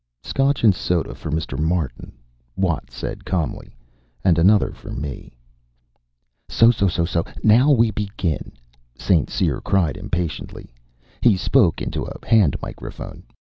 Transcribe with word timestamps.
"Scotch 0.23 0.63
and 0.63 0.73
soda 0.73 1.13
for 1.13 1.29
Mr. 1.29 1.59
Martin," 1.59 2.13
Watt 2.55 2.89
said 2.89 3.23
calmly. 3.23 3.75
"And 4.23 4.39
another 4.39 4.71
for 4.71 4.89
me." 4.89 5.37
"So, 6.49 6.71
so, 6.71 6.87
so, 6.89 7.23
now 7.43 7.69
we 7.69 7.91
begin," 7.91 8.53
St. 8.97 9.29
Cyr 9.29 9.61
cried 9.61 9.97
impatiently. 9.97 10.73
He 11.21 11.37
spoke 11.37 11.83
into 11.83 12.03
a 12.05 12.25
hand 12.25 12.55
microphone. 12.63 13.25